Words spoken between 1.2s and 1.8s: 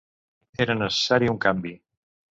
un canvi.